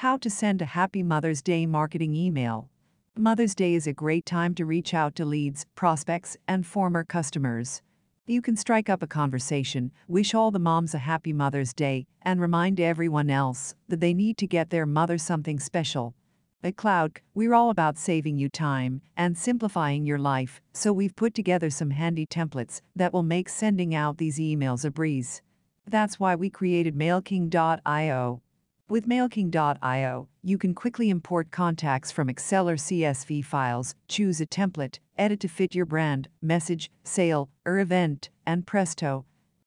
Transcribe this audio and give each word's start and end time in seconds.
How 0.00 0.18
to 0.18 0.28
send 0.28 0.60
a 0.60 0.66
Happy 0.66 1.02
Mother's 1.02 1.40
Day 1.40 1.64
marketing 1.64 2.14
email. 2.14 2.68
Mother's 3.16 3.54
Day 3.54 3.72
is 3.72 3.86
a 3.86 3.94
great 3.94 4.26
time 4.26 4.54
to 4.56 4.66
reach 4.66 4.92
out 4.92 5.14
to 5.14 5.24
leads, 5.24 5.64
prospects, 5.74 6.36
and 6.46 6.66
former 6.66 7.02
customers. 7.02 7.80
You 8.26 8.42
can 8.42 8.56
strike 8.56 8.90
up 8.90 9.02
a 9.02 9.06
conversation, 9.06 9.90
wish 10.06 10.34
all 10.34 10.50
the 10.50 10.58
moms 10.58 10.94
a 10.94 10.98
happy 10.98 11.32
Mother's 11.32 11.72
Day, 11.72 12.06
and 12.20 12.42
remind 12.42 12.78
everyone 12.78 13.30
else 13.30 13.74
that 13.88 14.00
they 14.00 14.12
need 14.12 14.36
to 14.36 14.46
get 14.46 14.68
their 14.68 14.84
mother 14.84 15.16
something 15.16 15.58
special. 15.58 16.14
At 16.62 16.76
Cloud, 16.76 17.22
we're 17.32 17.54
all 17.54 17.70
about 17.70 17.96
saving 17.96 18.36
you 18.36 18.50
time 18.50 19.00
and 19.16 19.38
simplifying 19.38 20.04
your 20.04 20.18
life, 20.18 20.60
so 20.74 20.92
we've 20.92 21.16
put 21.16 21.32
together 21.32 21.70
some 21.70 21.92
handy 21.92 22.26
templates 22.26 22.82
that 22.94 23.14
will 23.14 23.22
make 23.22 23.48
sending 23.48 23.94
out 23.94 24.18
these 24.18 24.38
emails 24.38 24.84
a 24.84 24.90
breeze. 24.90 25.40
That's 25.86 26.20
why 26.20 26.34
we 26.34 26.50
created 26.50 26.94
MailKing.io. 26.94 28.42
With 28.88 29.08
MailKing.io, 29.08 30.28
you 30.44 30.58
can 30.58 30.72
quickly 30.72 31.10
import 31.10 31.50
contacts 31.50 32.12
from 32.12 32.28
Excel 32.28 32.68
or 32.68 32.76
CSV 32.76 33.44
files, 33.44 33.96
choose 34.06 34.40
a 34.40 34.46
template, 34.46 35.00
edit 35.18 35.40
to 35.40 35.48
fit 35.48 35.74
your 35.74 35.86
brand, 35.86 36.28
message, 36.40 36.88
sale, 37.02 37.48
or 37.64 37.80
event, 37.80 38.30
and 38.46 38.64
presto. 38.64 39.24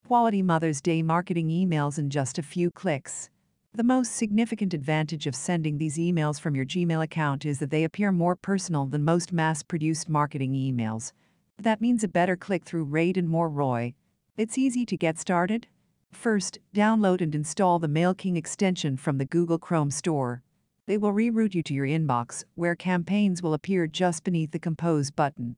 Quality 0.07 0.41
Mother's 0.41 0.79
Day 0.79 1.01
marketing 1.01 1.49
emails 1.49 1.99
in 1.99 2.09
just 2.09 2.37
a 2.37 2.41
few 2.41 2.71
clicks. 2.71 3.29
The 3.73 3.83
most 3.83 4.15
significant 4.15 4.73
advantage 4.73 5.27
of 5.27 5.35
sending 5.35 5.77
these 5.77 5.97
emails 5.97 6.39
from 6.39 6.55
your 6.55 6.65
Gmail 6.65 7.03
account 7.03 7.45
is 7.45 7.59
that 7.59 7.71
they 7.71 7.83
appear 7.83 8.13
more 8.13 8.37
personal 8.37 8.85
than 8.85 9.03
most 9.03 9.33
mass 9.33 9.63
produced 9.63 10.07
marketing 10.07 10.53
emails. 10.53 11.11
That 11.57 11.81
means 11.81 12.05
a 12.05 12.07
better 12.07 12.37
click 12.37 12.63
through 12.63 12.85
rate 12.85 13.17
and 13.17 13.27
more 13.27 13.49
ROI. 13.49 13.95
It's 14.37 14.57
easy 14.57 14.85
to 14.85 14.95
get 14.95 15.19
started. 15.19 15.67
First, 16.11 16.59
download 16.75 17.21
and 17.21 17.33
install 17.33 17.79
the 17.79 17.87
MailKing 17.87 18.35
extension 18.35 18.97
from 18.97 19.17
the 19.17 19.25
Google 19.25 19.57
Chrome 19.57 19.91
store. 19.91 20.43
They 20.85 20.97
will 20.97 21.13
reroute 21.13 21.53
you 21.53 21.63
to 21.63 21.73
your 21.73 21.85
inbox, 21.85 22.43
where 22.55 22.75
campaigns 22.75 23.41
will 23.41 23.53
appear 23.53 23.87
just 23.87 24.23
beneath 24.23 24.51
the 24.51 24.59
Compose 24.59 25.11
button. 25.11 25.55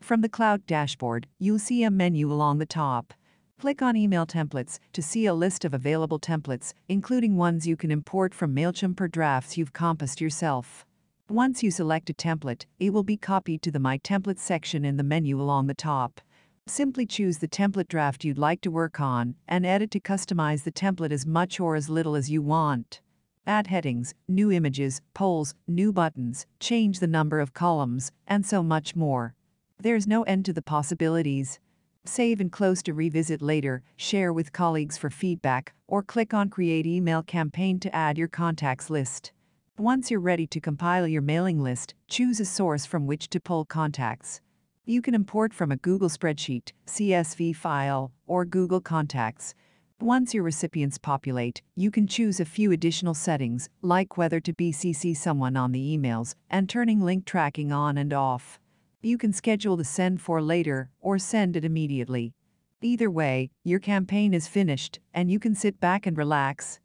From 0.00 0.20
the 0.20 0.28
Cloud 0.28 0.66
dashboard, 0.66 1.26
you'll 1.38 1.58
see 1.58 1.82
a 1.82 1.90
menu 1.90 2.30
along 2.30 2.58
the 2.58 2.66
top. 2.66 3.14
Click 3.58 3.80
on 3.80 3.96
Email 3.96 4.26
Templates 4.26 4.78
to 4.92 5.00
see 5.00 5.26
a 5.26 5.32
list 5.32 5.64
of 5.64 5.72
available 5.72 6.20
templates, 6.20 6.74
including 6.88 7.36
ones 7.36 7.66
you 7.66 7.76
can 7.76 7.90
import 7.90 8.34
from 8.34 8.54
MailChimp 8.54 9.00
or 9.00 9.08
drafts 9.08 9.56
you've 9.56 9.72
compassed 9.72 10.20
yourself. 10.20 10.84
Once 11.30 11.62
you 11.62 11.70
select 11.70 12.10
a 12.10 12.14
template, 12.14 12.66
it 12.78 12.92
will 12.92 13.02
be 13.02 13.16
copied 13.16 13.62
to 13.62 13.70
the 13.70 13.78
My 13.78 13.96
Templates 13.96 14.40
section 14.40 14.84
in 14.84 14.98
the 14.98 15.02
menu 15.02 15.40
along 15.40 15.66
the 15.66 15.74
top. 15.74 16.20
Simply 16.66 17.04
choose 17.04 17.38
the 17.38 17.48
template 17.48 17.88
draft 17.88 18.24
you'd 18.24 18.38
like 18.38 18.62
to 18.62 18.70
work 18.70 18.98
on 18.98 19.34
and 19.46 19.66
edit 19.66 19.90
to 19.90 20.00
customize 20.00 20.64
the 20.64 20.72
template 20.72 21.12
as 21.12 21.26
much 21.26 21.60
or 21.60 21.76
as 21.76 21.90
little 21.90 22.16
as 22.16 22.30
you 22.30 22.40
want. 22.40 23.02
Add 23.46 23.66
headings, 23.66 24.14
new 24.28 24.50
images, 24.50 25.02
polls, 25.12 25.54
new 25.68 25.92
buttons, 25.92 26.46
change 26.60 27.00
the 27.00 27.06
number 27.06 27.38
of 27.38 27.52
columns, 27.52 28.10
and 28.26 28.46
so 28.46 28.62
much 28.62 28.96
more. 28.96 29.34
There's 29.78 30.06
no 30.06 30.22
end 30.22 30.46
to 30.46 30.54
the 30.54 30.62
possibilities. 30.62 31.60
Save 32.06 32.40
and 32.40 32.50
close 32.50 32.82
to 32.84 32.94
revisit 32.94 33.42
later, 33.42 33.82
share 33.96 34.32
with 34.32 34.54
colleagues 34.54 34.96
for 34.96 35.10
feedback, 35.10 35.74
or 35.86 36.02
click 36.02 36.32
on 36.32 36.48
Create 36.48 36.86
Email 36.86 37.22
Campaign 37.22 37.78
to 37.80 37.94
add 37.94 38.16
your 38.16 38.28
contacts 38.28 38.88
list. 38.88 39.32
Once 39.76 40.10
you're 40.10 40.20
ready 40.20 40.46
to 40.46 40.60
compile 40.60 41.06
your 41.06 41.20
mailing 41.20 41.62
list, 41.62 41.92
choose 42.08 42.40
a 42.40 42.44
source 42.46 42.86
from 42.86 43.06
which 43.06 43.28
to 43.28 43.40
pull 43.40 43.66
contacts. 43.66 44.40
You 44.86 45.00
can 45.00 45.14
import 45.14 45.54
from 45.54 45.72
a 45.72 45.78
Google 45.78 46.10
spreadsheet, 46.10 46.72
CSV 46.86 47.56
file, 47.56 48.12
or 48.26 48.44
Google 48.44 48.82
Contacts. 48.82 49.54
Once 49.98 50.34
your 50.34 50.42
recipients 50.42 50.98
populate, 50.98 51.62
you 51.74 51.90
can 51.90 52.06
choose 52.06 52.38
a 52.38 52.44
few 52.44 52.70
additional 52.70 53.14
settings, 53.14 53.70
like 53.80 54.18
whether 54.18 54.40
to 54.40 54.52
BCC 54.52 55.16
someone 55.16 55.56
on 55.56 55.72
the 55.72 55.96
emails 55.96 56.34
and 56.50 56.68
turning 56.68 57.00
link 57.00 57.24
tracking 57.24 57.72
on 57.72 57.96
and 57.96 58.12
off. 58.12 58.58
You 59.00 59.16
can 59.16 59.32
schedule 59.32 59.78
the 59.78 59.84
send 59.84 60.20
for 60.20 60.42
later 60.42 60.90
or 61.00 61.18
send 61.18 61.56
it 61.56 61.64
immediately. 61.64 62.34
Either 62.82 63.10
way, 63.10 63.48
your 63.62 63.80
campaign 63.80 64.34
is 64.34 64.46
finished 64.46 65.00
and 65.14 65.30
you 65.30 65.38
can 65.38 65.54
sit 65.54 65.80
back 65.80 66.04
and 66.04 66.18
relax. 66.18 66.78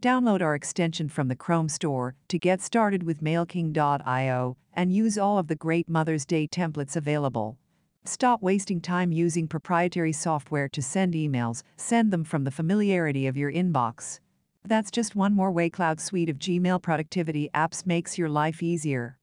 Download 0.00 0.42
our 0.42 0.54
extension 0.54 1.08
from 1.08 1.28
the 1.28 1.36
Chrome 1.36 1.68
store 1.68 2.14
to 2.28 2.38
get 2.38 2.60
started 2.60 3.04
with 3.04 3.22
MailKing.io 3.22 4.56
and 4.74 4.92
use 4.92 5.16
all 5.16 5.38
of 5.38 5.48
the 5.48 5.56
great 5.56 5.88
Mother's 5.88 6.26
Day 6.26 6.46
templates 6.46 6.94
available. 6.94 7.56
Stop 8.04 8.42
wasting 8.42 8.82
time 8.82 9.12
using 9.12 9.48
proprietary 9.48 10.12
software 10.12 10.68
to 10.68 10.82
send 10.82 11.14
emails, 11.14 11.62
send 11.78 12.12
them 12.12 12.22
from 12.22 12.44
the 12.44 12.50
familiarity 12.50 13.26
of 13.26 13.36
your 13.36 13.50
inbox. 13.50 14.20
That's 14.66 14.90
just 14.90 15.16
one 15.16 15.34
more 15.34 15.50
way 15.50 15.70
Cloud 15.70 16.00
Suite 16.00 16.28
of 16.28 16.38
Gmail 16.38 16.82
productivity 16.82 17.48
apps 17.54 17.86
makes 17.86 18.18
your 18.18 18.28
life 18.28 18.62
easier. 18.62 19.16